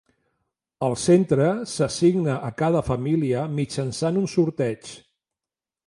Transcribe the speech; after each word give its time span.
El 0.87 0.95
centre 1.01 1.49
s'assigna 1.73 2.39
a 2.49 2.51
cada 2.65 2.83
família 2.91 3.47
mitjançant 3.61 4.21
un 4.23 4.29
sorteig. 4.37 4.95